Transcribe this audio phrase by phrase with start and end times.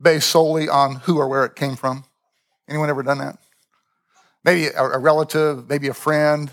[0.00, 2.04] based solely on who or where it came from?
[2.68, 3.38] Anyone ever done that?
[4.44, 6.52] Maybe a, relative, maybe a friend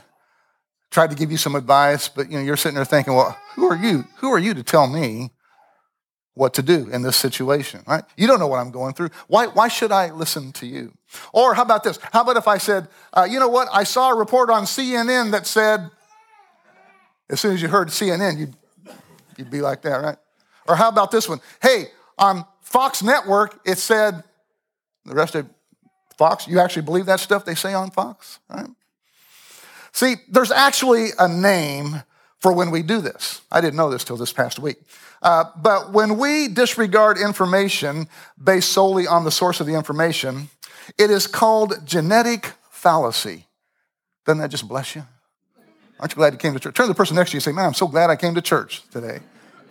[0.91, 3.65] tried to give you some advice, but you know, you're sitting there thinking, well, who
[3.65, 4.05] are you?
[4.17, 5.31] Who are you to tell me
[6.33, 8.03] what to do in this situation, right?
[8.15, 9.09] You don't know what I'm going through.
[9.27, 10.93] Why, why should I listen to you?
[11.33, 11.99] Or how about this?
[12.13, 13.67] How about if I said, uh, you know what?
[13.71, 15.89] I saw a report on CNN that said,
[17.29, 18.55] as soon as you heard CNN, you'd,
[19.37, 20.17] you'd be like that, right?
[20.67, 21.39] Or how about this one?
[21.61, 24.23] Hey, on Fox Network, it said,
[25.05, 25.45] the rest of
[26.17, 28.69] Fox, you actually believe that stuff they say on Fox, right?
[29.91, 32.03] See, there's actually a name
[32.39, 33.41] for when we do this.
[33.51, 34.77] I didn't know this till this past week.
[35.21, 38.07] Uh, but when we disregard information
[38.41, 40.49] based solely on the source of the information,
[40.97, 43.47] it is called genetic fallacy.
[44.25, 45.03] Doesn't that just bless you?
[45.99, 46.73] Aren't you glad you came to church?
[46.73, 48.33] Turn to the person next to you and say, Man, I'm so glad I came
[48.35, 49.19] to church today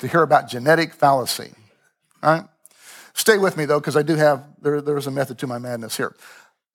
[0.01, 1.53] to hear about genetic fallacy.
[2.23, 2.45] All right?
[3.15, 5.97] Stay with me though, because I do have, there, there's a method to my madness
[5.97, 6.15] here.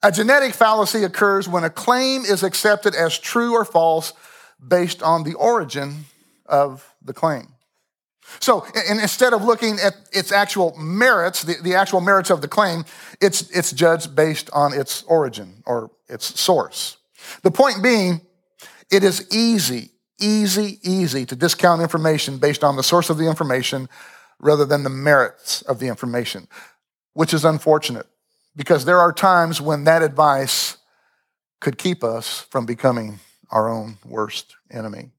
[0.04, 4.14] A genetic fallacy occurs when a claim is accepted as true or false
[4.66, 6.06] based on the origin
[6.46, 7.48] of the claim.
[8.40, 12.48] So and instead of looking at its actual merits, the, the actual merits of the
[12.48, 12.86] claim,
[13.22, 16.98] it's, it's judged based on its origin or its source.
[17.44, 18.22] The point being,
[18.92, 23.90] it is easy, easy, easy to discount information based on the source of the information
[24.40, 26.48] rather than the merits of the information,
[27.14, 28.08] which is unfortunate
[28.56, 30.78] because there are times when that advice
[31.60, 33.20] could keep us from becoming
[33.52, 35.10] our own worst enemy.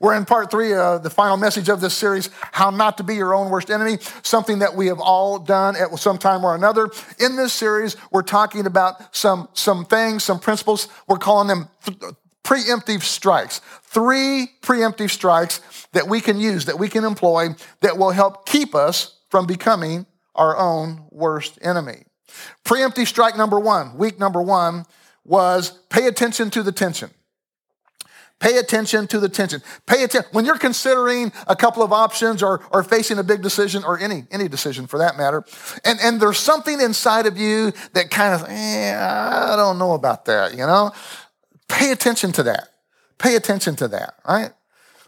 [0.00, 3.14] We're in part three, uh, the final message of this series, How Not to Be
[3.14, 6.90] Your Own Worst Enemy, something that we have all done at some time or another.
[7.20, 10.88] In this series, we're talking about some, some things, some principles.
[11.06, 11.98] We're calling them th-
[12.44, 13.60] preemptive strikes.
[13.82, 15.60] Three preemptive strikes
[15.92, 17.48] that we can use, that we can employ,
[17.80, 22.04] that will help keep us from becoming our own worst enemy.
[22.64, 24.84] Preemptive strike number one, week number one,
[25.24, 27.10] was pay attention to the tension.
[28.40, 29.62] Pay attention to the tension.
[29.84, 30.30] Pay attention.
[30.32, 34.24] When you're considering a couple of options or, or facing a big decision or any,
[34.30, 35.44] any decision for that matter,
[35.84, 40.24] and, and there's something inside of you that kind of, eh, I don't know about
[40.24, 40.90] that, you know?
[41.70, 42.68] Pay attention to that.
[43.18, 44.50] Pay attention to that, right?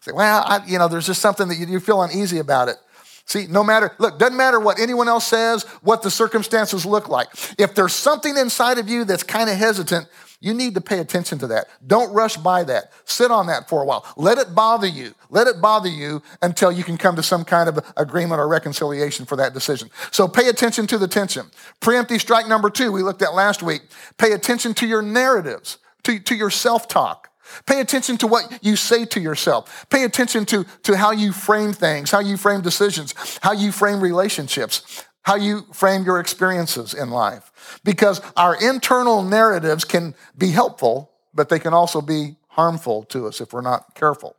[0.01, 2.77] Say, well, I, you know, there's just something that you, you feel uneasy about it.
[3.25, 7.29] See, no matter, look, doesn't matter what anyone else says, what the circumstances look like.
[7.59, 10.09] If there's something inside of you that's kind of hesitant,
[10.41, 11.69] you need to pay attention to that.
[11.87, 12.93] Don't rush by that.
[13.05, 14.05] Sit on that for a while.
[14.17, 15.15] Let it bother you.
[15.31, 19.25] Let it bother you until you can come to some kind of agreement or reconciliation
[19.25, 19.89] for that decision.
[20.11, 21.47] So pay attention to the tension.
[21.81, 23.83] Preemptive strike number two, we looked at last week.
[24.19, 27.29] Pay attention to your narratives, to, to your self talk.
[27.67, 29.87] Pay attention to what you say to yourself.
[29.91, 34.01] Pay attention to, to how you frame things, how you frame decisions, how you frame
[34.01, 37.81] relationships, how you frame your experiences in life.
[37.85, 43.41] Because our internal narratives can be helpful, but they can also be harmful to us
[43.41, 44.37] if we're not careful.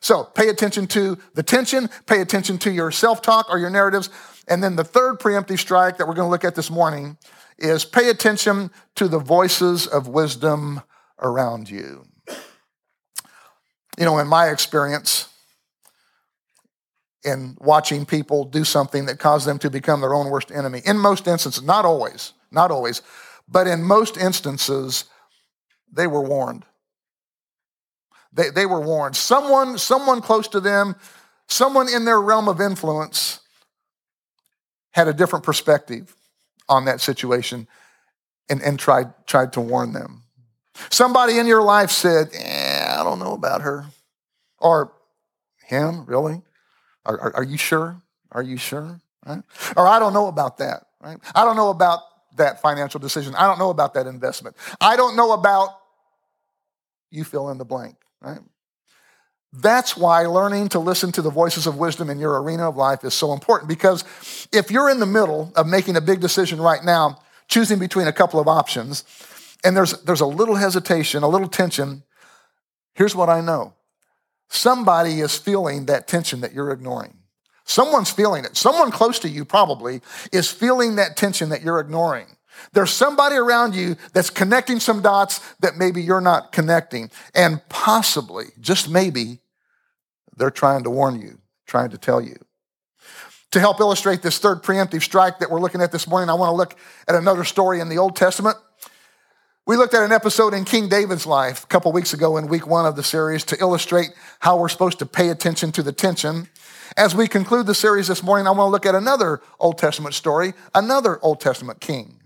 [0.00, 4.10] So pay attention to the tension, pay attention to your self talk or your narratives.
[4.46, 7.16] And then the third preemptive strike that we're going to look at this morning
[7.58, 10.82] is pay attention to the voices of wisdom
[11.20, 12.06] around you.
[13.98, 15.28] You know, in my experience,
[17.24, 20.98] in watching people do something that caused them to become their own worst enemy, in
[20.98, 23.02] most instances, not always, not always,
[23.48, 25.04] but in most instances,
[25.92, 26.64] they were warned.
[28.32, 29.16] They, they were warned.
[29.16, 30.94] Someone, someone close to them,
[31.48, 33.40] someone in their realm of influence
[34.92, 36.14] had a different perspective
[36.68, 37.66] on that situation
[38.48, 40.24] and, and tried, tried to warn them.
[40.90, 43.86] Somebody in your life said, eh, I don't know about her.
[44.58, 44.92] Or
[45.66, 46.42] him, really?
[47.04, 48.00] Are, are, are you sure?
[48.32, 49.00] Are you sure?
[49.26, 49.42] Right?
[49.76, 50.86] Or I don't know about that.
[51.00, 51.18] Right?
[51.34, 52.00] I don't know about
[52.36, 53.34] that financial decision.
[53.34, 54.56] I don't know about that investment.
[54.80, 55.70] I don't know about
[57.10, 58.40] you fill in the blank, right?
[59.52, 63.02] That's why learning to listen to the voices of wisdom in your arena of life
[63.02, 64.04] is so important because
[64.52, 68.12] if you're in the middle of making a big decision right now, choosing between a
[68.12, 69.04] couple of options,
[69.64, 72.02] and there's, there's a little hesitation, a little tension,
[72.94, 73.74] here's what I know
[74.50, 77.18] somebody is feeling that tension that you're ignoring.
[77.64, 78.56] Someone's feeling it.
[78.56, 80.00] Someone close to you probably
[80.32, 82.26] is feeling that tension that you're ignoring.
[82.72, 87.10] There's somebody around you that's connecting some dots that maybe you're not connecting.
[87.34, 89.40] And possibly, just maybe,
[90.36, 92.36] they're trying to warn you, trying to tell you.
[93.52, 96.50] To help illustrate this third preemptive strike that we're looking at this morning, I want
[96.50, 96.76] to look
[97.06, 98.56] at another story in the Old Testament.
[99.68, 102.66] We looked at an episode in King David's life a couple weeks ago in week
[102.66, 106.48] one of the series to illustrate how we're supposed to pay attention to the tension.
[106.96, 110.14] As we conclude the series this morning, I want to look at another Old Testament
[110.14, 112.18] story, another Old Testament king.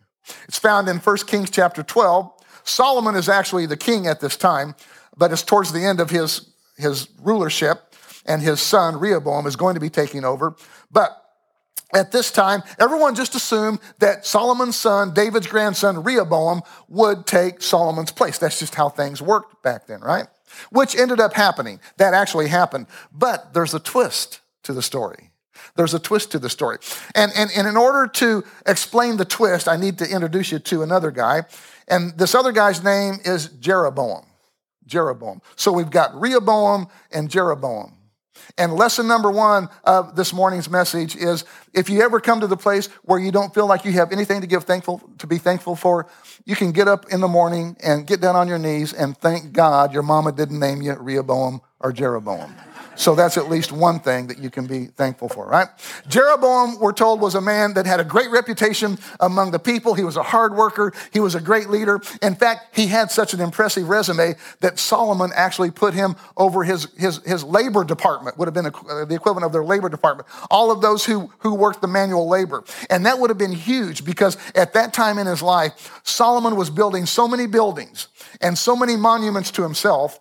[0.46, 2.30] It's found in 1 Kings chapter 12.
[2.62, 4.76] Solomon is actually the king at this time,
[5.16, 7.92] but it's towards the end of his, his rulership
[8.24, 10.54] and his son Rehoboam is going to be taking over.
[10.92, 11.21] But
[11.92, 18.12] at this time, everyone just assumed that Solomon's son, David's grandson, Rehoboam, would take Solomon's
[18.12, 18.38] place.
[18.38, 20.26] That's just how things worked back then, right?
[20.70, 21.80] Which ended up happening.
[21.98, 22.86] That actually happened.
[23.12, 25.30] But there's a twist to the story.
[25.76, 26.78] There's a twist to the story.
[27.14, 30.82] And, and, and in order to explain the twist, I need to introduce you to
[30.82, 31.42] another guy.
[31.88, 34.26] And this other guy's name is Jeroboam.
[34.86, 35.40] Jeroboam.
[35.56, 37.96] So we've got Rehoboam and Jeroboam.
[38.58, 42.56] And lesson number one of this morning's message is if you ever come to the
[42.56, 45.76] place where you don't feel like you have anything to give thankful to be thankful
[45.76, 46.06] for,
[46.44, 49.52] you can get up in the morning and get down on your knees and thank
[49.52, 52.54] God your mama didn't name you Rehoboam or Jeroboam.
[52.94, 55.68] So that's at least one thing that you can be thankful for, right?
[56.08, 59.94] Jeroboam, we're told, was a man that had a great reputation among the people.
[59.94, 60.92] He was a hard worker.
[61.12, 62.00] He was a great leader.
[62.20, 66.88] In fact, he had such an impressive resume that Solomon actually put him over his,
[66.96, 70.28] his, his labor department, would have been the equivalent of their labor department.
[70.50, 72.64] All of those who, who worked the manual labor.
[72.90, 76.70] And that would have been huge because at that time in his life, Solomon was
[76.70, 78.08] building so many buildings
[78.40, 80.20] and so many monuments to himself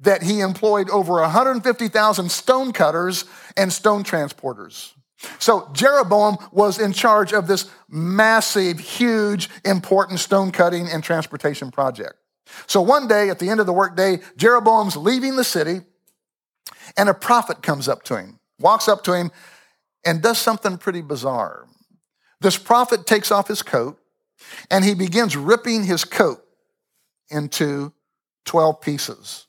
[0.00, 3.24] that he employed over 150,000 stone cutters
[3.56, 4.92] and stone transporters.
[5.38, 12.14] So Jeroboam was in charge of this massive, huge, important stone cutting and transportation project.
[12.66, 15.80] So one day at the end of the workday, Jeroboam's leaving the city
[16.96, 19.30] and a prophet comes up to him, walks up to him,
[20.04, 21.66] and does something pretty bizarre.
[22.40, 23.98] This prophet takes off his coat
[24.70, 26.42] and he begins ripping his coat
[27.30, 27.92] into
[28.44, 29.45] 12 pieces.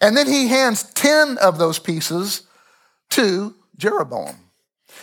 [0.00, 2.42] And then he hands 10 of those pieces
[3.10, 4.36] to Jeroboam.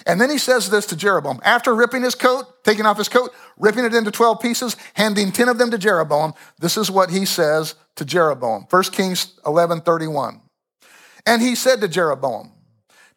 [0.06, 1.40] And then he says this to Jeroboam.
[1.44, 5.50] After ripping his coat, taking off his coat, ripping it into 12 pieces, handing 10
[5.50, 8.66] of them to Jeroboam, this is what he says to Jeroboam.
[8.70, 10.42] 1 Kings 11 31.
[11.26, 12.52] And he said to Jeroboam,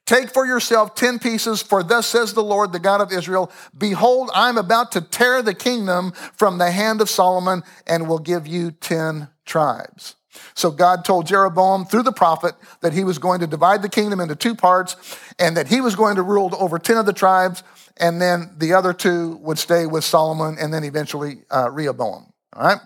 [0.07, 4.31] Take for yourself 10 pieces, for thus says the Lord, the God of Israel Behold,
[4.35, 8.71] I'm about to tear the kingdom from the hand of Solomon and will give you
[8.71, 10.17] 10 tribes.
[10.55, 14.21] So God told Jeroboam through the prophet that he was going to divide the kingdom
[14.21, 14.97] into two parts
[15.39, 17.63] and that he was going to rule over 10 of the tribes
[17.97, 22.33] and then the other two would stay with Solomon and then eventually uh, Rehoboam.
[22.55, 22.79] All right?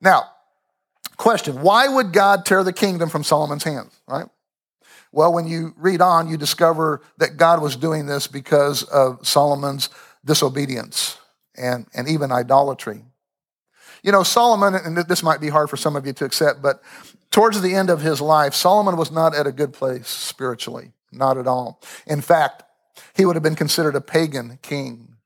[0.00, 0.24] Now,
[1.16, 3.98] question why would God tear the kingdom from Solomon's hands?
[4.06, 4.26] Right?
[5.12, 9.88] Well, when you read on, you discover that God was doing this because of Solomon's
[10.24, 11.18] disobedience
[11.56, 13.04] and, and even idolatry.
[14.02, 16.82] You know, Solomon, and this might be hard for some of you to accept, but
[17.30, 21.36] towards the end of his life, Solomon was not at a good place spiritually, not
[21.36, 21.80] at all.
[22.06, 22.62] In fact,
[23.14, 25.16] he would have been considered a pagan king.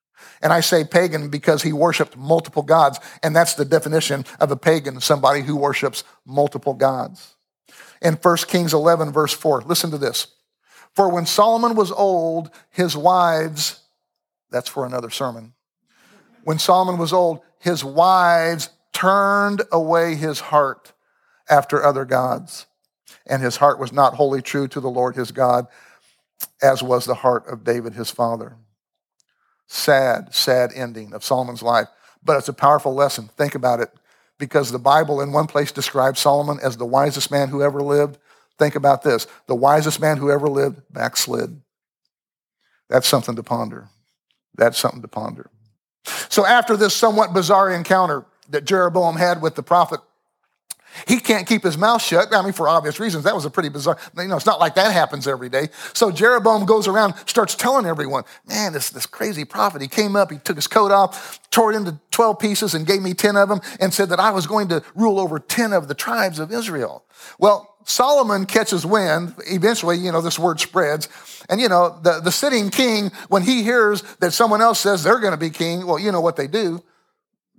[0.40, 4.56] And I say pagan because he worshiped multiple gods, and that's the definition of a
[4.56, 7.34] pagan, somebody who worships multiple gods.
[8.00, 10.26] In 1 Kings 11, verse 4, listen to this.
[10.94, 13.80] For when Solomon was old, his wives,
[14.50, 15.54] that's for another sermon.
[16.44, 20.92] When Solomon was old, his wives turned away his heart
[21.48, 22.66] after other gods,
[23.26, 25.66] and his heart was not wholly true to the Lord his God,
[26.60, 28.56] as was the heart of David his father.
[29.68, 31.88] Sad, sad ending of Solomon's life,
[32.22, 33.28] but it's a powerful lesson.
[33.36, 33.90] Think about it,
[34.38, 38.18] because the Bible in one place describes Solomon as the wisest man who ever lived.
[38.58, 41.60] Think about this the wisest man who ever lived backslid.
[42.88, 43.88] That's something to ponder.
[44.54, 45.48] That's something to ponder.
[46.28, 50.00] So after this somewhat bizarre encounter that Jeroboam had with the prophet,
[51.06, 52.34] he can't keep his mouth shut.
[52.34, 53.24] I mean, for obvious reasons.
[53.24, 55.68] That was a pretty bizarre, you know, it's not like that happens every day.
[55.92, 60.30] So Jeroboam goes around, starts telling everyone, man, this, this crazy prophet, he came up,
[60.30, 63.48] he took his coat off, tore it into 12 pieces and gave me 10 of
[63.48, 66.52] them and said that I was going to rule over 10 of the tribes of
[66.52, 67.04] Israel.
[67.38, 69.34] Well, Solomon catches wind.
[69.46, 71.08] Eventually, you know, this word spreads.
[71.48, 75.18] And, you know, the, the sitting king, when he hears that someone else says they're
[75.18, 76.82] going to be king, well, you know what they do?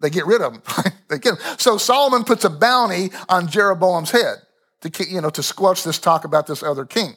[0.04, 0.62] They get rid of him.
[1.08, 1.40] they get him.
[1.58, 4.40] So Solomon puts a bounty on Jeroboam's head
[4.82, 7.16] to, you know, to squelch this talk about this other king.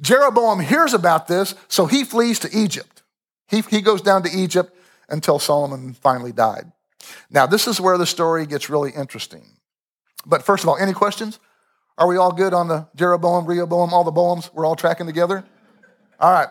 [0.00, 3.02] Jeroboam hears about this, so he flees to Egypt.
[3.48, 4.72] He, he goes down to Egypt
[5.08, 6.70] until Solomon finally died.
[7.28, 9.42] Now, this is where the story gets really interesting.
[10.24, 11.40] But first of all, any questions?
[11.96, 14.54] Are we all good on the Jeroboam, Rehoboam, all the Boams?
[14.54, 15.44] We're all tracking together?
[16.20, 16.48] All right.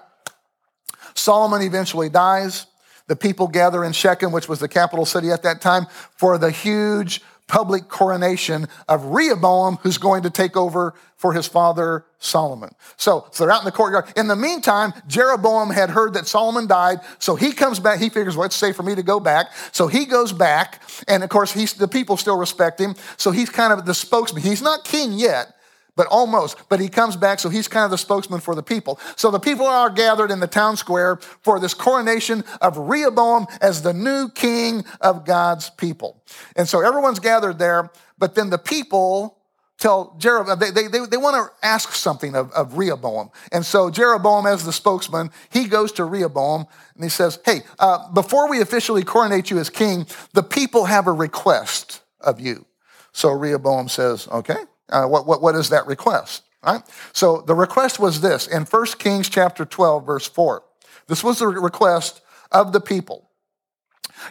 [1.14, 2.66] Solomon eventually dies.
[3.08, 6.52] The people gather in Shechem, which was the capital city at that time, for the
[6.52, 12.70] huge public coronation of Rehoboam, who's going to take over for his father Solomon.
[12.98, 14.06] So, so they're out in the courtyard.
[14.16, 18.00] In the meantime, Jeroboam had heard that Solomon died, so he comes back.
[18.00, 19.48] He figures, well, it's safe for me to go back.
[19.72, 22.96] So he goes back, and of course, he's, the people still respect him.
[23.16, 24.44] So he's kind of the spokesman.
[24.44, 25.56] He's not king yet,
[25.98, 26.70] but almost.
[26.70, 29.00] But he comes back, so he's kind of the spokesman for the people.
[29.18, 33.82] So the people are gathered in the town square for this coronation of Rehoboam as
[33.82, 36.24] the new king of God's people.
[36.56, 39.38] And so everyone's gathered there, but then the people
[39.78, 43.30] tell Jeroboam, they, they, they, they want to ask something of, of Rehoboam.
[43.52, 48.12] And so Jeroboam, as the spokesman, he goes to Rehoboam and he says, Hey, uh,
[48.12, 52.66] before we officially coronate you as king, the people have a request of you.
[53.12, 54.58] So Rehoboam says, Okay,
[54.90, 56.44] uh, what, what, what is that request?
[56.64, 56.82] Right?
[57.14, 60.64] So the request was this in 1 Kings chapter 12, verse 4.
[61.08, 63.30] This was the request of the people.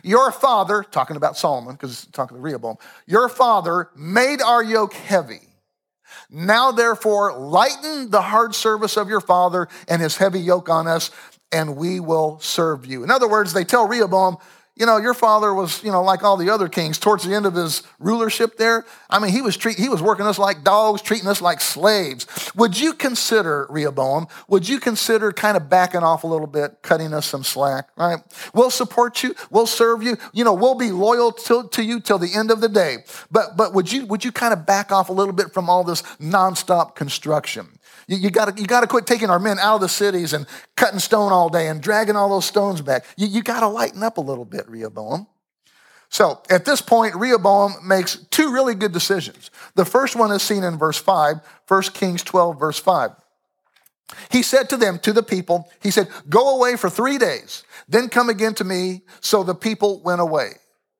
[0.03, 4.95] Your father, talking about Solomon, because it's talking to Rehoboam, your father made our yoke
[4.95, 5.41] heavy.
[6.31, 11.11] Now, therefore, lighten the hard service of your father and his heavy yoke on us,
[11.53, 13.05] and we will serve you.
[13.05, 14.37] In other words, they tell Rehoboam,
[14.77, 17.47] you know, your father was, you know, like all the other kings towards the end
[17.47, 18.85] of his rulership there.
[19.09, 22.27] I mean, he was treat, he was working us like dogs, treating us like slaves.
[22.55, 27.15] Would you consider, Rehoboam, would you consider kind of backing off a little bit, cutting
[27.15, 28.19] us some slack, right?
[28.53, 32.19] We'll support you, we'll serve you, you know, we'll be loyal to, to you till
[32.19, 32.99] the end of the day.
[33.31, 35.85] But but would you would you kind of back off a little bit from all
[35.85, 37.79] this nonstop construction?
[38.07, 40.47] You, you got you to quit taking our men out of the cities and
[40.77, 43.05] cutting stone all day and dragging all those stones back.
[43.17, 45.27] You, you got to lighten up a little bit, Rehoboam.
[46.09, 49.51] So at this point, Rehoboam makes two really good decisions.
[49.75, 51.37] The first one is seen in verse 5,
[51.67, 53.11] 1 Kings 12, verse 5.
[54.31, 58.09] He said to them, to the people, he said, Go away for three days, then
[58.09, 59.03] come again to me.
[59.21, 60.53] So the people went away.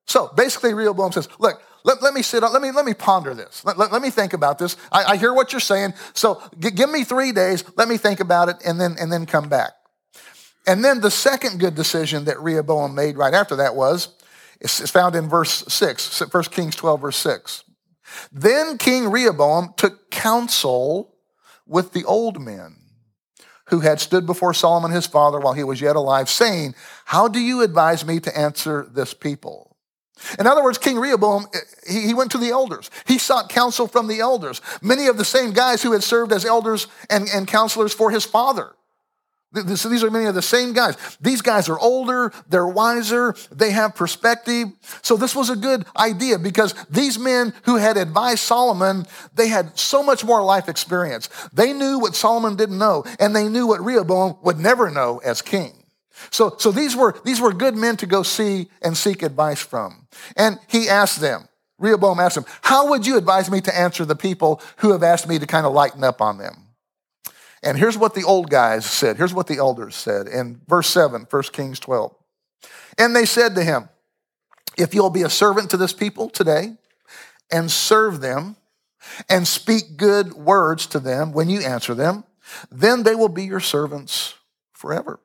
[0.07, 3.33] So basically, Rehoboam says, Look, let, let me sit on, let me, let me ponder
[3.33, 3.65] this.
[3.65, 4.77] Let, let, let me think about this.
[4.91, 5.95] I, I, hear what you're saying.
[6.15, 7.65] So g- give me three days.
[7.77, 9.71] Let me think about it and then, and then come back.
[10.67, 14.09] And then the second good decision that Rehoboam made right after that was,
[14.61, 17.63] it's found in verse 6, 1 Kings 12, verse 6.
[18.33, 21.15] Then King Rehoboam took counsel
[21.69, 22.79] with the old men
[23.69, 26.75] who had stood before Solomon his father while he was yet alive, saying,
[27.05, 29.66] How do you advise me to answer this people?
[30.39, 31.59] In other words, King Rehoboam, eh,
[31.91, 32.91] he went to the elders.
[33.07, 36.45] He sought counsel from the elders, many of the same guys who had served as
[36.45, 38.77] elders and, and counselors for his father.
[39.77, 40.97] So these are many of the same guys.
[41.21, 44.69] These guys are older, they're wiser, they have perspective.
[45.03, 49.79] So this was a good idea because these men who had advised Solomon, they had
[49.79, 51.31] so much more life experience.
[51.53, 55.41] They knew what Solomon didn't know, and they knew what Rehoboam would never know as
[55.41, 55.76] king.
[56.31, 60.07] So, so these, were, these were good men to go see and seek advice from.
[60.37, 64.17] And he asked them, Rehoboam asked them, How would you advise me to answer the
[64.17, 66.67] people who have asked me to kind of lighten up on them?
[67.63, 69.17] And here's what the old guys said.
[69.17, 72.15] Here's what the elders said in verse 7, 1 Kings 12.
[72.99, 73.89] And they said to him,
[74.79, 76.77] If you'll be a servant to this people today
[77.51, 78.57] and serve them
[79.29, 82.25] and speak good words to them when you answer them,
[82.71, 84.35] then they will be your servants
[84.73, 85.21] forever.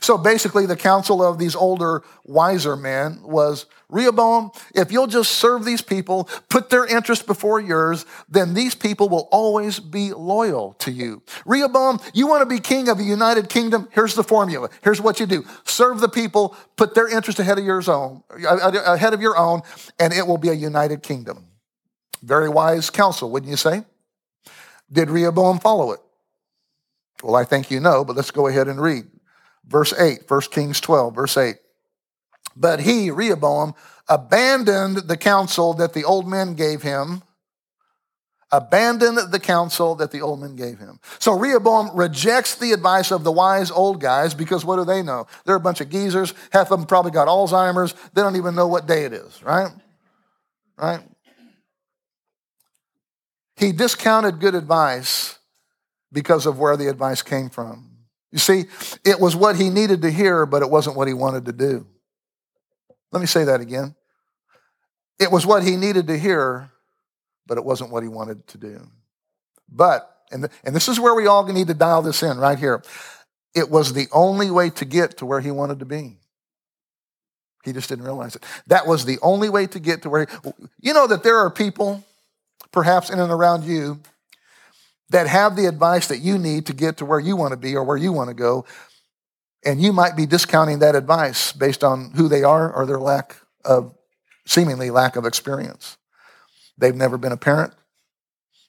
[0.00, 5.66] So basically, the counsel of these older, wiser men was Rehoboam, if you'll just serve
[5.66, 10.90] these people, put their interest before yours, then these people will always be loyal to
[10.90, 11.22] you.
[11.44, 13.88] Rehoboam, you want to be king of a united kingdom?
[13.92, 14.70] Here's the formula.
[14.82, 19.12] Here's what you do serve the people, put their interest ahead of yours own, ahead
[19.12, 19.60] of your own,
[19.98, 21.48] and it will be a united kingdom.
[22.22, 23.84] Very wise counsel, wouldn't you say?
[24.90, 26.00] Did Rehoboam follow it?
[27.22, 29.04] Well, I think you know, but let's go ahead and read.
[29.66, 31.56] Verse 8, 1 Kings 12, verse 8.
[32.56, 33.74] But he, Rehoboam,
[34.08, 37.22] abandoned the counsel that the old men gave him.
[38.50, 41.00] Abandoned the counsel that the old men gave him.
[41.18, 45.26] So Rehoboam rejects the advice of the wise old guys because what do they know?
[45.46, 46.34] They're a bunch of geezers.
[46.50, 47.94] Half of them probably got Alzheimer's.
[48.12, 49.72] They don't even know what day it is, right?
[50.76, 51.00] Right?
[53.56, 55.38] He discounted good advice
[56.12, 57.91] because of where the advice came from.
[58.32, 58.64] You see,
[59.04, 61.86] it was what he needed to hear, but it wasn't what he wanted to do.
[63.12, 63.94] Let me say that again.
[65.20, 66.70] It was what he needed to hear,
[67.46, 68.88] but it wasn't what he wanted to do.
[69.68, 72.58] But, and, the, and this is where we all need to dial this in right
[72.58, 72.82] here.
[73.54, 76.16] It was the only way to get to where he wanted to be.
[77.64, 78.44] He just didn't realize it.
[78.66, 81.50] That was the only way to get to where, he, you know, that there are
[81.50, 82.02] people,
[82.72, 84.00] perhaps in and around you,
[85.12, 87.76] that have the advice that you need to get to where you want to be
[87.76, 88.64] or where you want to go.
[89.64, 93.36] And you might be discounting that advice based on who they are or their lack
[93.64, 93.94] of,
[94.44, 95.96] seemingly lack of experience.
[96.76, 97.74] They've never been a parent.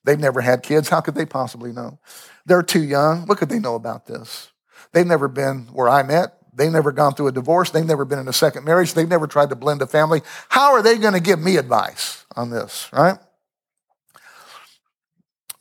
[0.04, 0.90] They've never had kids.
[0.90, 1.98] How could they possibly know?
[2.46, 3.26] They're too young.
[3.26, 4.52] What could they know about this?
[4.92, 6.38] They've never been where I'm at.
[6.54, 7.72] They've never gone through a divorce.
[7.72, 8.94] They've never been in a second marriage.
[8.94, 10.22] They've never tried to blend a family.
[10.50, 13.18] How are they going to give me advice on this, right?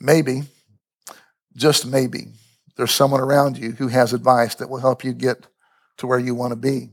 [0.00, 0.42] Maybe,
[1.56, 2.28] just maybe,
[2.76, 5.46] there's someone around you who has advice that will help you get
[5.98, 6.90] to where you want to be.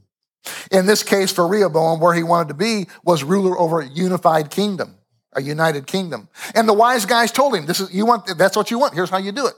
[0.71, 4.49] In this case, for Rehoboam, where he wanted to be was ruler over a unified
[4.49, 4.95] kingdom,
[5.33, 6.29] a united kingdom.
[6.55, 8.37] And the wise guys told him, "This is you want.
[8.37, 8.93] That's what you want.
[8.93, 9.55] Here's how you do it: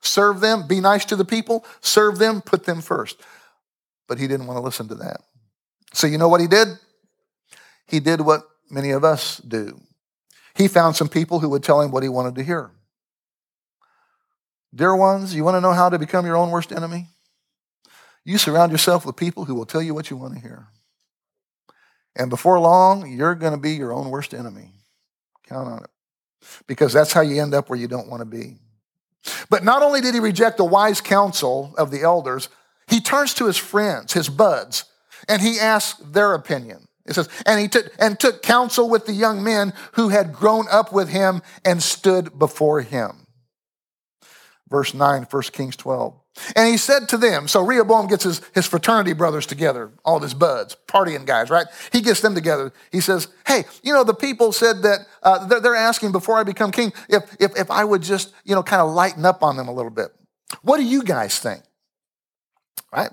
[0.00, 3.20] serve them, be nice to the people, serve them, put them first.
[4.08, 5.20] But he didn't want to listen to that.
[5.92, 6.68] So you know what he did?
[7.86, 9.80] He did what many of us do.
[10.54, 12.70] He found some people who would tell him what he wanted to hear.
[14.76, 17.08] Dear ones, you want to know how to become your own worst enemy?
[18.24, 20.68] You surround yourself with people who will tell you what you want to hear.
[22.14, 24.72] And before long, you're going to be your own worst enemy.
[25.48, 25.90] Count on it.
[26.66, 28.58] Because that's how you end up where you don't want to be.
[29.48, 32.50] But not only did he reject the wise counsel of the elders,
[32.86, 34.84] he turns to his friends, his buds,
[35.28, 36.86] and he asks their opinion.
[37.06, 40.66] It says, and he took and took counsel with the young men who had grown
[40.70, 43.25] up with him and stood before him.
[44.68, 46.14] Verse 9, 1 Kings 12.
[46.54, 50.34] And he said to them, so Rehoboam gets his, his fraternity brothers together, all his
[50.34, 51.66] buds, partying guys, right?
[51.92, 52.72] He gets them together.
[52.92, 56.42] He says, hey, you know, the people said that uh, they're, they're asking before I
[56.42, 59.56] become king if, if, if I would just, you know, kind of lighten up on
[59.56, 60.08] them a little bit.
[60.62, 61.62] What do you guys think?
[62.92, 63.10] Right?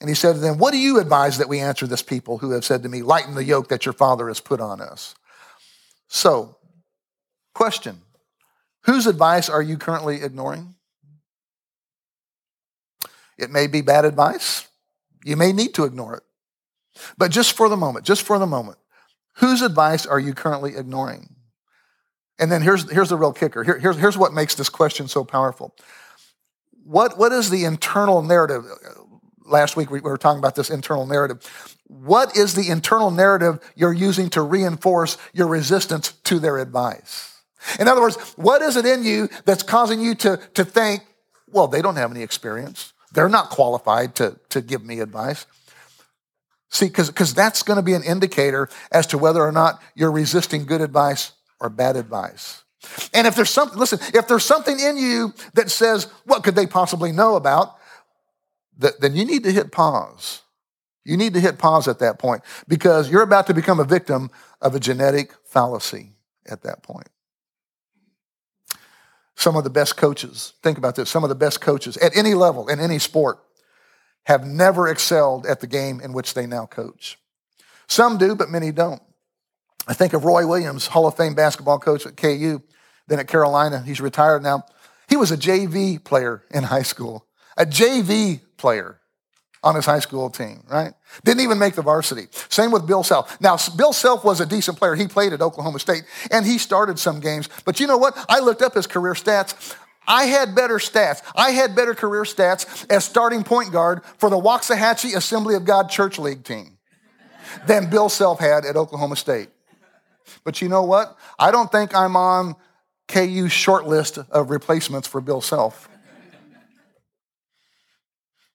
[0.00, 2.50] And he said to them, What do you advise that we answer this people who
[2.52, 5.14] have said to me, Lighten the yoke that your father has put on us?
[6.08, 6.56] So,
[7.54, 8.00] question
[8.82, 10.74] Whose advice are you currently ignoring?
[13.38, 14.66] It may be bad advice.
[15.24, 16.22] You may need to ignore it.
[17.16, 18.78] But just for the moment, just for the moment,
[19.34, 21.36] whose advice are you currently ignoring?
[22.38, 23.64] And then here's, here's the real kicker.
[23.64, 25.74] Here, here's, here's what makes this question so powerful.
[26.84, 28.64] What, what is the internal narrative?
[29.44, 31.76] Last week we were talking about this internal narrative.
[31.86, 37.37] What is the internal narrative you're using to reinforce your resistance to their advice?
[37.78, 41.02] In other words, what is it in you that's causing you to, to think,
[41.48, 42.92] well, they don't have any experience.
[43.12, 45.46] They're not qualified to, to give me advice.
[46.70, 50.66] See, because that's going to be an indicator as to whether or not you're resisting
[50.66, 52.64] good advice or bad advice.
[53.12, 56.66] And if there's something, listen, if there's something in you that says, what could they
[56.66, 57.74] possibly know about?
[59.00, 60.42] then you need to hit pause.
[61.04, 64.30] You need to hit pause at that point because you're about to become a victim
[64.60, 66.12] of a genetic fallacy
[66.46, 67.08] at that point.
[69.38, 72.34] Some of the best coaches, think about this, some of the best coaches at any
[72.34, 73.38] level, in any sport,
[74.26, 77.20] have never excelled at the game in which they now coach.
[77.86, 79.00] Some do, but many don't.
[79.86, 82.60] I think of Roy Williams, Hall of Fame basketball coach at KU,
[83.06, 83.80] then at Carolina.
[83.80, 84.64] He's retired now.
[85.08, 87.24] He was a JV player in high school,
[87.56, 88.98] a JV player
[89.62, 90.92] on his high school team, right?
[91.24, 92.26] Didn't even make the varsity.
[92.48, 93.40] Same with Bill Self.
[93.40, 94.94] Now, Bill Self was a decent player.
[94.94, 97.48] He played at Oklahoma State and he started some games.
[97.64, 98.16] But you know what?
[98.28, 99.76] I looked up his career stats.
[100.06, 101.22] I had better stats.
[101.36, 105.90] I had better career stats as starting point guard for the Waxahachie Assembly of God
[105.90, 106.78] Church League team
[107.66, 109.48] than Bill Self had at Oklahoma State.
[110.44, 111.16] But you know what?
[111.38, 112.54] I don't think I'm on
[113.08, 115.88] KU's short list of replacements for Bill Self.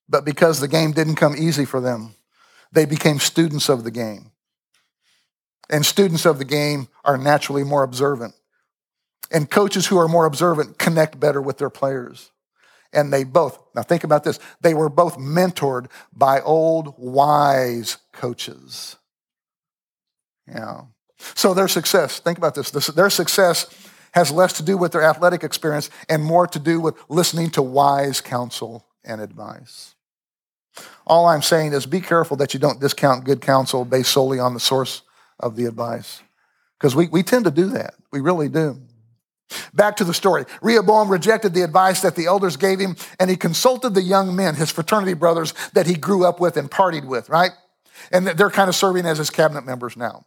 [0.08, 2.14] But because the game didn't come easy for them,
[2.72, 4.30] they became students of the game.
[5.70, 8.34] And students of the game are naturally more observant.
[9.30, 12.30] And coaches who are more observant connect better with their players.
[12.92, 18.96] And they both, now think about this, they were both mentored by old wise coaches.
[20.46, 20.82] Yeah.
[21.34, 23.66] So their success, think about this, their success
[24.12, 27.62] has less to do with their athletic experience and more to do with listening to
[27.62, 29.94] wise counsel and advice.
[31.06, 34.54] All I'm saying is be careful that you don't discount good counsel based solely on
[34.54, 35.02] the source
[35.38, 36.22] of the advice.
[36.78, 37.94] Because we, we tend to do that.
[38.12, 38.80] We really do.
[39.72, 40.44] Back to the story.
[40.62, 44.54] Rehoboam rejected the advice that the elders gave him, and he consulted the young men,
[44.54, 47.50] his fraternity brothers that he grew up with and partied with, right?
[48.10, 50.26] And they're kind of serving as his cabinet members now.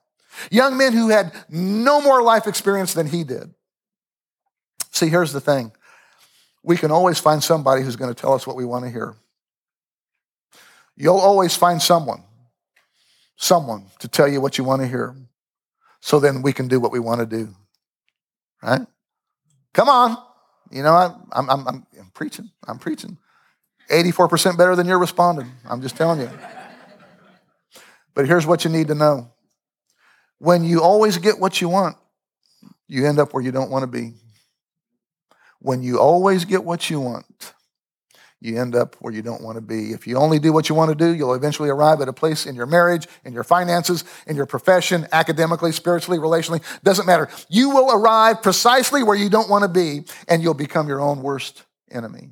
[0.52, 3.54] Young men who had no more life experience than he did.
[4.92, 5.72] See, here's the thing
[6.68, 9.16] we can always find somebody who's going to tell us what we want to hear.
[10.98, 12.24] You'll always find someone,
[13.38, 15.16] someone to tell you what you want to hear.
[16.02, 17.56] So then we can do what we want to do.
[18.62, 18.82] Right?
[19.74, 20.18] Come on.
[20.70, 20.94] You know,
[21.32, 22.52] I'm, I'm, I'm, I'm preaching.
[22.68, 23.18] I'm preaching.
[23.90, 25.50] 84% better than you're responding.
[25.70, 26.30] I'm just telling you.
[28.14, 29.32] But here's what you need to know
[30.40, 31.96] when you always get what you want,
[32.88, 34.14] you end up where you don't want to be.
[35.68, 37.54] When you always get what you want,
[38.40, 39.92] you end up where you don't want to be.
[39.92, 42.46] If you only do what you want to do, you'll eventually arrive at a place
[42.46, 47.28] in your marriage, in your finances, in your profession, academically, spiritually, relationally, doesn't matter.
[47.50, 51.22] You will arrive precisely where you don't want to be, and you'll become your own
[51.22, 52.30] worst enemy,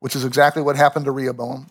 [0.00, 1.68] which is exactly what happened to Rehoboam.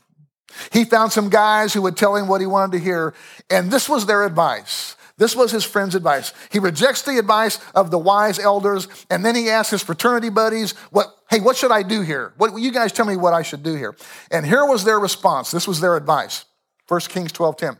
[0.72, 3.14] He found some guys who would tell him what he wanted to hear,
[3.52, 4.96] and this was their advice.
[5.24, 6.34] This was his friend's advice.
[6.52, 10.74] He rejects the advice of the wise elders, and then he asks his fraternity buddies,
[10.92, 11.16] "What?
[11.30, 12.34] Hey, what should I do here?
[12.36, 13.96] What you guys tell me what I should do here?"
[14.32, 15.50] And here was their response.
[15.50, 16.44] This was their advice.
[16.90, 17.80] 1 Kings 12:10.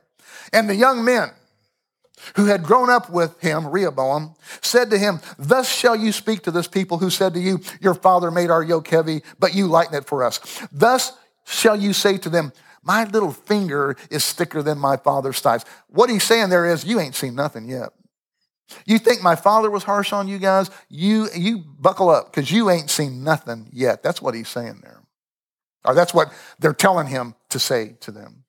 [0.54, 1.32] And the young men
[2.38, 6.52] who had grown up with him, Rehoboam, said to him, Thus shall you speak to
[6.52, 9.96] this people who said to you, Your father made our yoke heavy, but you lighten
[9.96, 10.40] it for us.
[10.72, 11.12] Thus
[11.44, 12.54] shall you say to them,
[12.84, 15.66] my little finger is thicker than my father's thighs.
[15.88, 17.90] What he's saying there is, you ain't seen nothing yet.
[18.86, 20.70] You think my father was harsh on you guys?
[20.90, 24.04] You, you buckle up because you ain't seen nothing yet.
[24.04, 25.02] That's what he's saying there.
[25.86, 28.43] Or that's what they're telling him to say to them.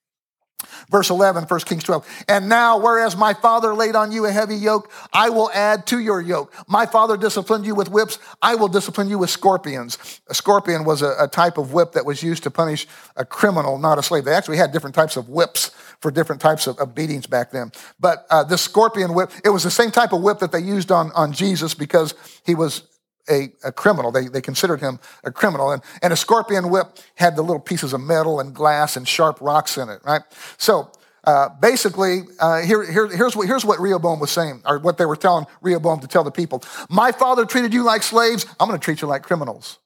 [0.91, 2.25] Verse 11, 1 Kings 12.
[2.29, 5.99] And now, whereas my father laid on you a heavy yoke, I will add to
[5.99, 6.53] your yoke.
[6.69, 10.21] My father disciplined you with whips, I will discipline you with scorpions.
[10.29, 13.79] A scorpion was a, a type of whip that was used to punish a criminal,
[13.79, 14.25] not a slave.
[14.25, 17.73] They actually had different types of whips for different types of, of beatings back then.
[17.99, 20.93] But uh, this scorpion whip, it was the same type of whip that they used
[20.93, 22.83] on, on Jesus because he was
[23.29, 24.11] a, a, criminal.
[24.11, 25.71] They, they considered him a criminal.
[25.71, 29.41] And, and a scorpion whip had the little pieces of metal and glass and sharp
[29.41, 30.23] rocks in it, right?
[30.59, 30.91] So
[31.25, 35.07] uh, basically, uh, here, here, here's, what, here's what Rehoboam was saying, or what they
[35.07, 36.63] were telling Rehoboam to tell the people.
[36.91, 38.47] My father treated you like slaves.
[38.61, 39.79] I'm going to treat you like criminals.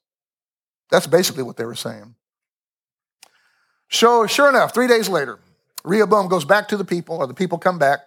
[0.91, 2.15] That's basically what they were saying.
[3.89, 5.39] So, sure enough, three days later,
[5.83, 7.99] Rehoboam goes back to the people, or the people come back,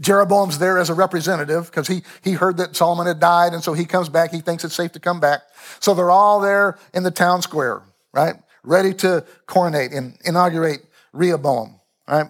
[0.00, 3.72] Jeroboam's there as a representative because he, he heard that Solomon had died, and so
[3.72, 4.30] he comes back.
[4.30, 5.42] He thinks it's safe to come back.
[5.80, 8.36] So they're all there in the town square, right?
[8.62, 10.80] Ready to coronate and inaugurate
[11.12, 12.26] Rehoboam, right?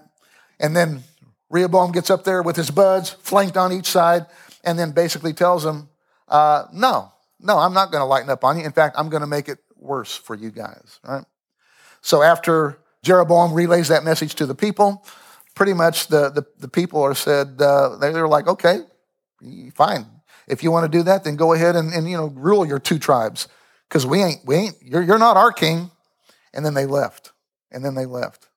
[0.61, 1.03] And then
[1.51, 4.27] Rehoboam gets up there with his buds, flanked on each side,
[4.65, 5.89] and then basically tells them,
[6.29, 8.65] uh, no, no, I'm not going to lighten up on you.
[8.65, 11.25] In fact, I'm going to make it worse for you guys, right?
[12.01, 15.05] So after Jeroboam relays that message to the people,
[15.59, 18.83] pretty much the, the, the people are said, uh, they're like, okay,
[19.75, 20.07] fine.
[20.47, 22.79] If you want to do that, then go ahead and, and you know, rule your
[22.79, 23.49] two tribes.
[23.89, 25.91] Because we ain't, we ain't, you're, you're not our king.
[26.55, 27.33] And then they left.
[27.73, 28.49] And then they left.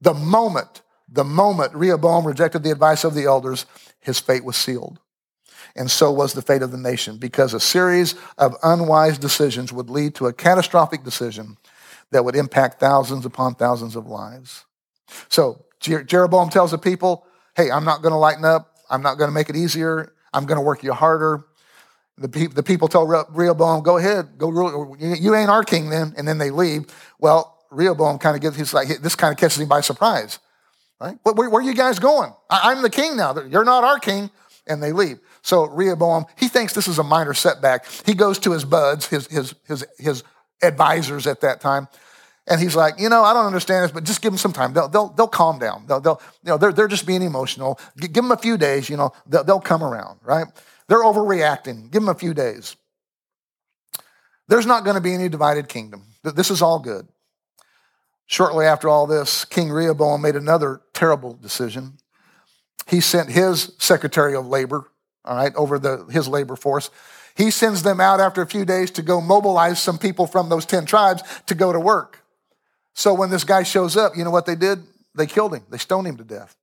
[0.00, 3.64] The moment, the moment Rehoboam rejected the advice of the elders,
[4.00, 4.98] his fate was sealed.
[5.76, 9.88] And so was the fate of the nation, because a series of unwise decisions would
[9.88, 11.58] lead to a catastrophic decision
[12.10, 14.64] that would impact thousands upon thousands of lives.
[15.28, 18.76] So Jeroboam tells the people, hey, I'm not going to lighten up.
[18.90, 20.12] I'm not going to make it easier.
[20.32, 21.44] I'm going to work you harder.
[22.18, 24.96] The, pe- the people tell Rehoboam, go ahead, go rule.
[24.98, 26.14] You ain't our king then.
[26.16, 26.86] And then they leave.
[27.18, 30.38] Well, Rehoboam kind of gets, he's like, this kind of catches him by surprise.
[31.00, 31.18] Right?
[31.22, 32.32] Where, where are you guys going?
[32.48, 33.36] I, I'm the king now.
[33.36, 34.30] You're not our king.
[34.66, 35.18] And they leave.
[35.42, 37.84] So Rehoboam, he thinks this is a minor setback.
[38.06, 40.22] He goes to his buds, his, his, his, his
[40.62, 41.88] advisors at that time,
[42.46, 44.74] and he's like, you know, I don't understand this, but just give them some time.
[44.74, 45.86] They'll, they'll, they'll calm down.
[45.86, 47.80] They'll, they'll, you know, they're, they're just being emotional.
[47.96, 50.46] Give them a few days, you know, they'll, they'll come around, right?
[50.88, 51.90] They're overreacting.
[51.90, 52.76] Give them a few days.
[54.48, 56.04] There's not going to be any divided kingdom.
[56.22, 57.08] This is all good.
[58.26, 61.94] Shortly after all this, King Rehoboam made another terrible decision.
[62.86, 64.90] He sent his secretary of labor,
[65.24, 66.90] all right, over the, his labor force.
[67.34, 70.66] He sends them out after a few days to go mobilize some people from those
[70.66, 72.23] 10 tribes to go to work.
[72.94, 74.82] So when this guy shows up, you know what they did?
[75.14, 75.64] They killed him.
[75.68, 76.56] They stoned him to death.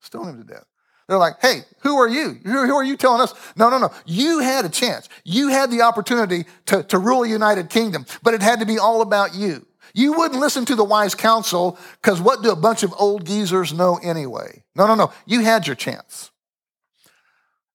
[0.00, 0.64] Stoned him to death.
[1.08, 2.40] They're like, hey, who are you?
[2.44, 3.32] Who, are you telling us?
[3.56, 3.92] No, no, no.
[4.06, 5.08] You had a chance.
[5.24, 8.78] You had the opportunity to, to rule a united kingdom, but it had to be
[8.78, 9.64] all about you.
[9.94, 13.72] You wouldn't listen to the wise counsel because what do a bunch of old geezers
[13.72, 14.64] know anyway?
[14.74, 15.12] No, no, no.
[15.26, 16.32] You had your chance.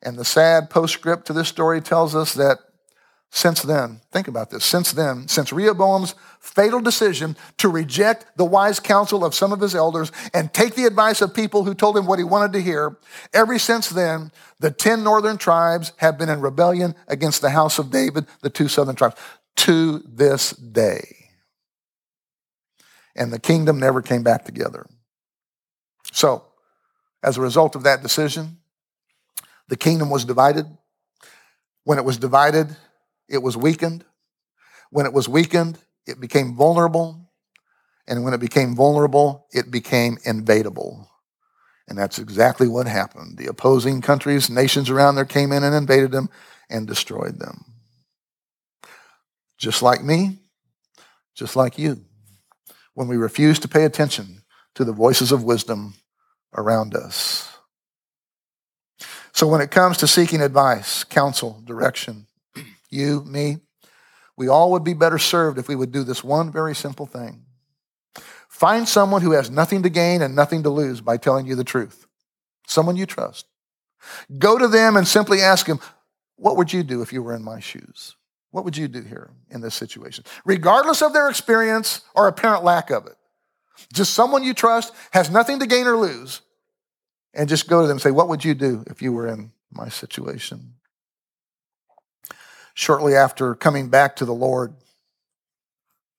[0.03, 2.57] And the sad postscript to this story tells us that
[3.33, 4.65] Since then, think about this.
[4.65, 9.73] Since then, since Rehoboam's fatal decision to reject the wise counsel of some of his
[9.73, 12.97] elders and take the advice of people who told him what he wanted to hear,
[13.33, 17.89] ever since then, the 10 northern tribes have been in rebellion against the house of
[17.89, 19.15] David, the two southern tribes,
[19.55, 21.29] to this day.
[23.15, 24.85] And the kingdom never came back together.
[26.11, 26.43] So,
[27.23, 28.57] as a result of that decision,
[29.69, 30.65] the kingdom was divided.
[31.85, 32.75] When it was divided,
[33.31, 34.03] it was weakened.
[34.91, 37.31] When it was weakened, it became vulnerable.
[38.07, 41.07] And when it became vulnerable, it became invadable.
[41.87, 43.37] And that's exactly what happened.
[43.37, 46.29] The opposing countries, nations around there came in and invaded them
[46.69, 47.65] and destroyed them.
[49.57, 50.39] Just like me,
[51.35, 52.01] just like you.
[52.93, 54.43] When we refuse to pay attention
[54.75, 55.95] to the voices of wisdom
[56.55, 57.47] around us.
[59.31, 62.27] So when it comes to seeking advice, counsel, direction,
[62.91, 63.57] you, me,
[64.37, 67.45] we all would be better served if we would do this one very simple thing.
[68.49, 71.63] Find someone who has nothing to gain and nothing to lose by telling you the
[71.63, 72.05] truth.
[72.67, 73.47] Someone you trust.
[74.37, 75.79] Go to them and simply ask them,
[76.35, 78.15] What would you do if you were in my shoes?
[78.51, 80.25] What would you do here in this situation?
[80.43, 83.15] Regardless of their experience or apparent lack of it.
[83.93, 86.41] Just someone you trust, has nothing to gain or lose,
[87.33, 89.51] and just go to them and say, What would you do if you were in
[89.71, 90.73] my situation?
[92.73, 94.73] Shortly after coming back to the Lord,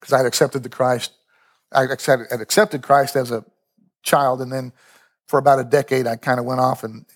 [0.00, 1.12] because I had accepted the Christ,
[1.72, 3.44] I had accepted Christ as a
[4.02, 4.72] child, and then
[5.26, 7.06] for about a decade, I kind of went off and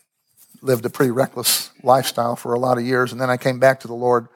[0.62, 3.80] lived a pretty reckless lifestyle for a lot of years, and then I came back
[3.80, 4.28] to the Lord.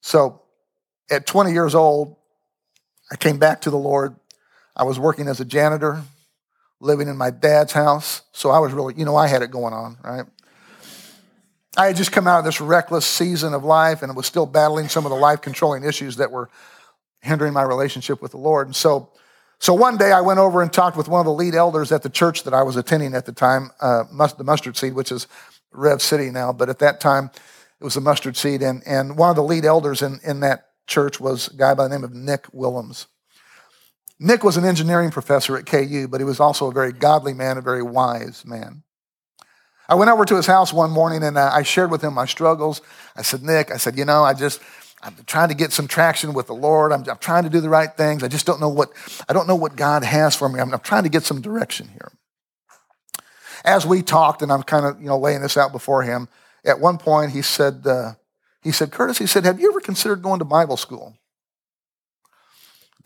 [0.00, 0.42] So
[1.10, 2.16] at 20 years old,
[3.10, 4.14] I came back to the Lord.
[4.76, 6.02] I was working as a janitor
[6.80, 8.22] living in my dad's house.
[8.32, 10.26] So I was really, you know, I had it going on, right?
[11.76, 14.88] I had just come out of this reckless season of life and was still battling
[14.88, 16.48] some of the life controlling issues that were
[17.20, 18.66] hindering my relationship with the Lord.
[18.66, 19.10] And so,
[19.58, 22.02] so one day I went over and talked with one of the lead elders at
[22.02, 24.04] the church that I was attending at the time, uh,
[24.38, 25.26] the Mustard Seed, which is
[25.70, 27.30] Rev City now, but at that time
[27.78, 28.62] it was the Mustard Seed.
[28.62, 31.84] And, and one of the lead elders in, in that church was a guy by
[31.84, 33.06] the name of Nick Willems.
[34.18, 37.58] Nick was an engineering professor at KU, but he was also a very godly man,
[37.58, 38.82] a very wise man.
[39.88, 42.26] I went over to his house one morning and uh, I shared with him my
[42.26, 42.80] struggles.
[43.16, 44.60] I said, Nick, I said, you know, I just,
[45.02, 46.92] I'm trying to get some traction with the Lord.
[46.92, 48.22] I'm, I'm trying to do the right things.
[48.22, 48.90] I just don't know what,
[49.28, 50.58] I don't know what God has for me.
[50.60, 52.10] I'm, I'm trying to get some direction here.
[53.64, 56.28] As we talked, and I'm kind of, you know, laying this out before him,
[56.64, 58.12] at one point he said, uh,
[58.62, 61.16] he said, Curtis, he said, have you ever considered going to Bible school?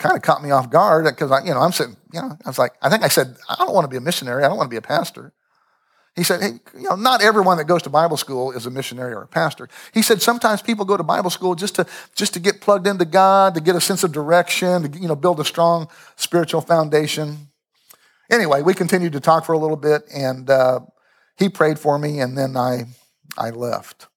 [0.00, 2.48] kind of caught me off guard because I, you know, I'm sitting, you know, I
[2.48, 4.42] was like, I think I said, I don't want to be a missionary.
[4.42, 5.32] I don't want to be a pastor.
[6.20, 9.14] He said, hey, you know, not everyone that goes to Bible school is a missionary
[9.14, 9.70] or a pastor.
[9.94, 13.06] He said sometimes people go to Bible school just to just to get plugged into
[13.06, 17.48] God, to get a sense of direction, to you know, build a strong spiritual foundation.
[18.30, 20.80] Anyway, we continued to talk for a little bit, and uh,
[21.38, 22.84] he prayed for me, and then I
[23.38, 24.08] I left.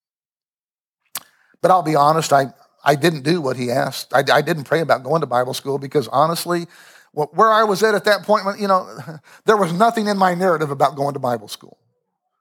[1.61, 2.47] But I'll be honest, I
[2.83, 4.13] I didn't do what he asked.
[4.13, 6.67] I, I didn't pray about going to Bible school because honestly,
[7.13, 8.93] where I was at at that point, you know,
[9.45, 11.77] there was nothing in my narrative about going to Bible school.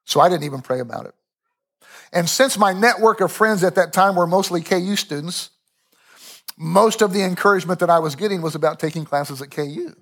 [0.04, 1.14] So I didn't even pray about it.
[2.12, 5.50] And since my network of friends at that time were mostly KU students,
[6.58, 9.94] most of the encouragement that I was getting was about taking classes at KU.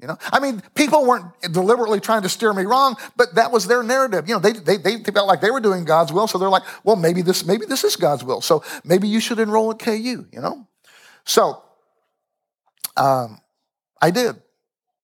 [0.00, 3.66] You know, I mean, people weren't deliberately trying to steer me wrong, but that was
[3.66, 4.28] their narrative.
[4.28, 6.62] You know, they, they, they felt like they were doing God's will, so they're like,
[6.84, 8.40] well, maybe this, maybe this is God's will.
[8.40, 10.68] So maybe you should enroll at KU, you know?
[11.24, 11.64] So
[12.96, 13.40] um,
[14.00, 14.36] I did.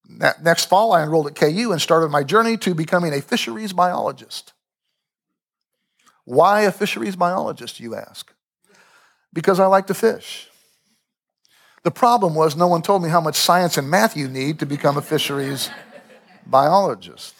[0.09, 3.73] That next fall, I enrolled at KU and started my journey to becoming a fisheries
[3.73, 4.53] biologist.
[6.25, 8.33] Why a fisheries biologist, you ask?
[9.33, 10.49] Because I like to fish.
[11.83, 14.65] The problem was no one told me how much science and math you need to
[14.65, 15.69] become a fisheries
[16.45, 17.35] biologist.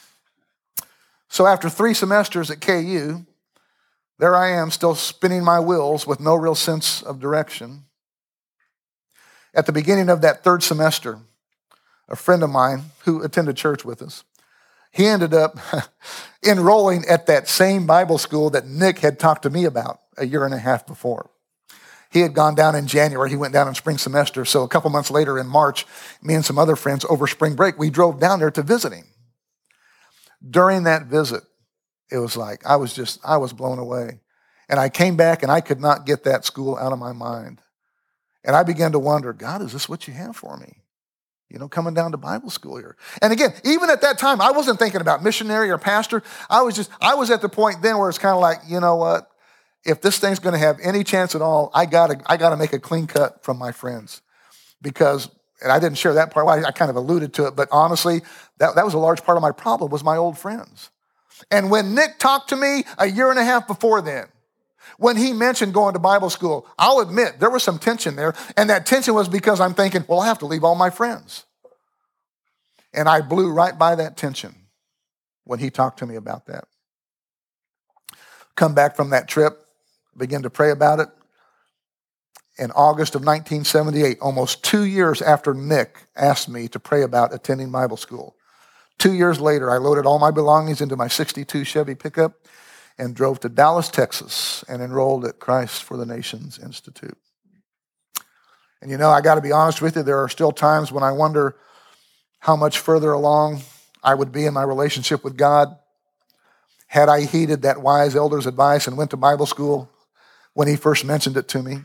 [1.30, 3.26] So after three semesters at KU,
[4.20, 7.86] there I am still spinning my wheels with no real sense of direction.
[9.54, 11.20] At the beginning of that third semester,
[12.08, 14.24] a friend of mine who attended church with us,
[14.92, 15.58] he ended up
[16.48, 20.46] enrolling at that same Bible school that Nick had talked to me about a year
[20.46, 21.30] and a half before.
[22.12, 23.30] He had gone down in January.
[23.30, 24.46] He went down in spring semester.
[24.46, 25.86] So a couple months later in March,
[26.22, 29.06] me and some other friends over spring break, we drove down there to visit him.
[30.50, 31.44] During that visit,
[32.10, 34.22] it was like I was just, I was blown away.
[34.70, 37.62] And I came back and I could not get that school out of my mind.
[38.46, 40.85] And I began to wonder, God, is this what you have for me?
[41.50, 42.98] You know, coming down to Bible school here.
[43.22, 46.24] And again, even at that time, I wasn't thinking about missionary or pastor.
[46.50, 48.80] I was just, I was at the point then where it's kind of like, you
[48.80, 49.30] know what?
[49.86, 52.74] if this thing's going to have any chance at all, I gotta, I gotta make
[52.74, 54.22] a clean cut from my friends
[54.82, 55.30] because,
[55.62, 56.48] and I didn't share that part.
[56.48, 58.22] Well, I, I kind of alluded to it, but honestly,
[58.58, 60.90] that, that was a large part of my problem was my old friends.
[61.52, 64.26] And when Nick talked to me a year and a half before then,
[64.98, 68.34] when he mentioned going to Bible school, I'll admit there was some tension there.
[68.56, 71.46] And that tension was because I'm thinking, well, I have to leave all my friends.
[72.94, 74.56] And I blew right by that tension
[75.44, 76.66] when he talked to me about that.
[78.56, 79.66] Come back from that trip,
[80.16, 81.10] begin to pray about it.
[82.58, 87.70] In August of 1978, almost two years after Nick asked me to pray about attending
[87.70, 88.38] Bible school,
[88.98, 92.40] two years later, I loaded all my belongings into my 62 Chevy pickup
[92.98, 97.18] and drove to Dallas, Texas, and enrolled at Christ for the Nations Institute.
[98.82, 101.04] And you know, I got to be honest with you, there are still times when
[101.04, 101.56] I wonder
[102.40, 103.62] how much further along
[104.04, 105.76] I would be in my relationship with God
[106.88, 109.90] had I heeded that wise elder's advice and went to Bible school
[110.54, 111.80] when he first mentioned it to me.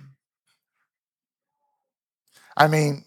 [2.57, 3.05] I mean,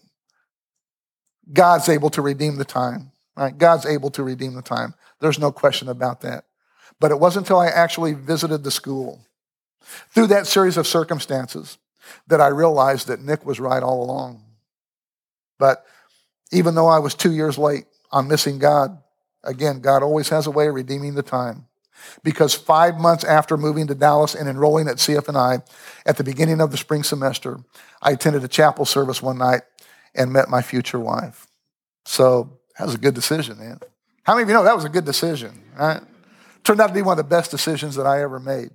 [1.52, 3.56] God's able to redeem the time, right?
[3.56, 4.94] God's able to redeem the time.
[5.20, 6.44] There's no question about that.
[7.00, 9.20] But it wasn't until I actually visited the school
[10.10, 11.78] through that series of circumstances
[12.26, 14.42] that I realized that Nick was right all along.
[15.58, 15.84] But
[16.52, 18.98] even though I was two years late on missing God,
[19.42, 21.66] again, God always has a way of redeeming the time.
[22.22, 25.66] Because five months after moving to Dallas and enrolling at CFNI,
[26.04, 27.60] at the beginning of the spring semester,
[28.02, 29.62] I attended a chapel service one night
[30.14, 31.46] and met my future wife.
[32.04, 33.80] So that was a good decision, man.
[34.24, 36.02] How many of you know that was a good decision, right?
[36.64, 38.70] Turned out to be one of the best decisions that I ever made.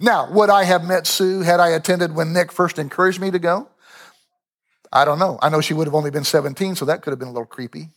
[0.00, 3.38] Now, would I have met Sue had I attended when Nick first encouraged me to
[3.38, 3.68] go?
[4.92, 5.38] I don't know.
[5.40, 7.46] I know she would have only been 17, so that could have been a little
[7.46, 7.90] creepy.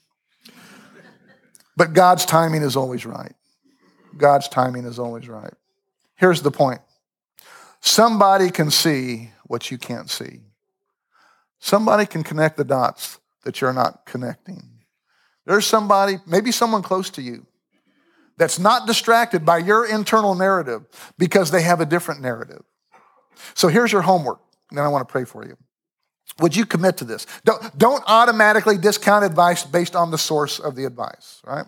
[1.78, 3.34] But God's timing is always right.
[4.18, 5.54] God's timing is always right.
[6.16, 6.82] Here's the point
[7.80, 10.42] somebody can see what you can't see,
[11.60, 14.70] somebody can connect the dots that you're not connecting.
[15.46, 17.48] There's somebody, maybe someone close to you,
[18.42, 20.88] that's not distracted by your internal narrative
[21.20, 22.64] because they have a different narrative.
[23.54, 24.40] So here's your homework,
[24.72, 25.58] and then I want to pray for you.
[26.40, 27.28] Would you commit to this?
[27.46, 31.68] Don't, don't automatically discount advice based on the source of the advice, right?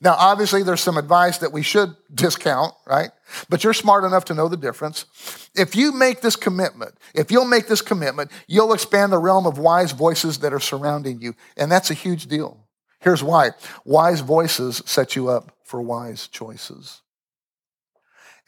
[0.00, 3.10] Now, obviously, there's some advice that we should discount, right?
[3.48, 5.06] But you're smart enough to know the difference.
[5.54, 9.58] If you make this commitment, if you'll make this commitment, you'll expand the realm of
[9.58, 11.36] wise voices that are surrounding you.
[11.56, 12.66] And that's a huge deal.
[13.00, 13.50] Here's why
[13.84, 17.00] wise voices set you up for wise choices.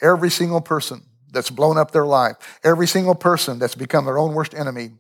[0.01, 4.35] Every single person that's blown up their life, every single person that's become their own
[4.35, 4.91] worst enemy,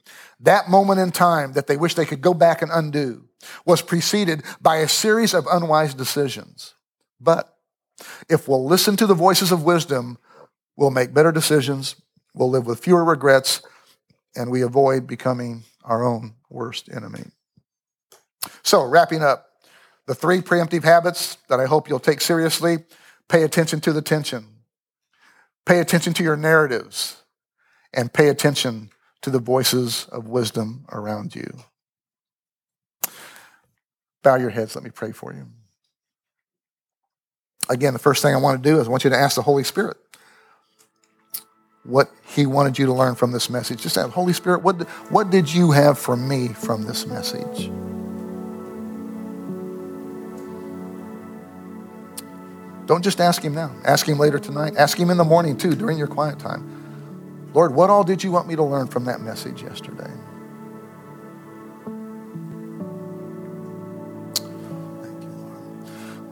[0.40, 3.24] that moment in time that they wish they could go back and undo
[3.66, 6.74] was preceded by a series of unwise decisions.
[7.20, 7.54] But
[8.28, 10.18] if we'll listen to the voices of wisdom,
[10.76, 11.96] we'll make better decisions,
[12.34, 13.62] we'll live with fewer regrets,
[14.34, 17.24] and we avoid becoming our own worst enemy.
[18.62, 19.48] So, wrapping up,
[20.06, 22.78] the three preemptive habits that I hope you'll take seriously
[23.28, 24.46] pay attention to the tension,
[25.64, 27.22] pay attention to your narratives,
[27.94, 28.90] and pay attention
[29.22, 31.50] to the voices of wisdom around you.
[34.22, 35.46] Bow your heads, let me pray for you.
[37.68, 39.42] Again, the first thing I want to do is I want you to ask the
[39.42, 39.96] Holy Spirit
[41.84, 43.82] what He wanted you to learn from this message.
[43.82, 47.70] Just ask, Holy Spirit, what, what did you have for me from this message?
[52.86, 53.72] Don't just ask Him now.
[53.84, 54.74] Ask Him later tonight.
[54.76, 57.50] Ask Him in the morning, too, during your quiet time.
[57.54, 60.10] Lord, what all did you want me to learn from that message yesterday?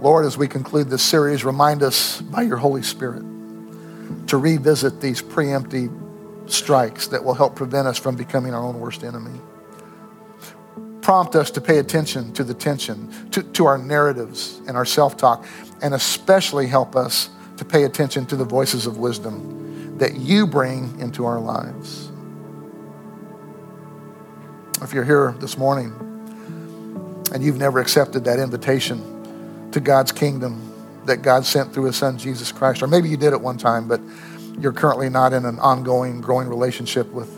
[0.01, 3.23] Lord, as we conclude this series, remind us by your Holy Spirit
[4.29, 5.93] to revisit these preemptive
[6.51, 9.39] strikes that will help prevent us from becoming our own worst enemy.
[11.03, 15.19] Prompt us to pay attention to the tension, to, to our narratives and our self
[15.19, 15.47] talk,
[15.83, 20.99] and especially help us to pay attention to the voices of wisdom that you bring
[21.01, 22.11] into our lives.
[24.83, 25.93] If you're here this morning
[27.33, 29.21] and you've never accepted that invitation,
[29.73, 30.67] to God's kingdom
[31.07, 32.83] that God sent through his son Jesus Christ.
[32.83, 34.01] Or maybe you did at one time, but
[34.59, 37.31] you're currently not in an ongoing, growing relationship with,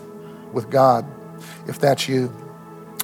[0.51, 1.05] with God.
[1.67, 2.33] If that's you,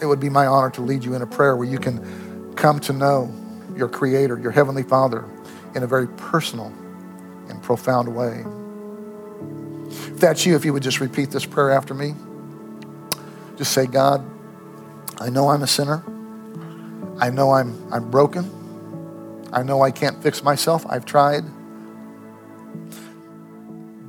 [0.02, 2.80] it would be my honor to lead you in a prayer where you can come
[2.82, 3.34] to know
[3.80, 5.26] your Creator, your Heavenly Father,
[5.76, 6.74] in a very personal
[7.50, 8.46] and profound way.
[9.98, 12.14] If that's you, if you would just repeat this prayer after me,
[13.58, 14.24] just say, God,
[15.20, 16.04] I know I'm a sinner.
[17.20, 18.52] I know I'm, I'm broken.
[19.54, 20.86] I know I can't fix myself.
[20.90, 21.44] I've tried.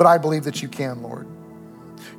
[0.01, 1.27] but I believe that you can, Lord.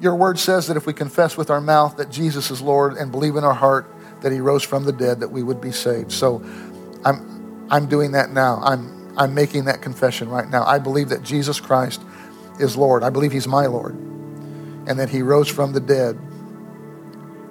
[0.02, 3.12] Your word says that if we confess with our mouth that Jesus is Lord and
[3.12, 3.92] believe in our heart
[4.22, 6.12] that he rose from the dead, that we would be saved.
[6.12, 6.44] So
[7.04, 7.31] I'm,
[7.72, 8.60] I'm doing that now.
[8.62, 10.64] I'm, I'm making that confession right now.
[10.66, 12.02] I believe that Jesus Christ
[12.60, 13.02] is Lord.
[13.02, 13.96] I believe he's my Lord
[14.88, 16.20] and that he rose from the dead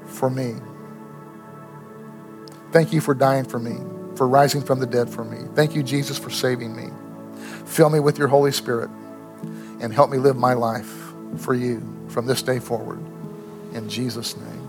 [0.05, 0.55] for me.
[2.71, 3.79] Thank you for dying for me,
[4.17, 5.49] for rising from the dead for me.
[5.55, 6.91] Thank you, Jesus, for saving me.
[7.65, 8.91] Fill me with your Holy Spirit
[9.81, 10.93] and help me live my life
[11.39, 13.01] for you from this day forward.
[13.73, 14.60] In Jesus' name.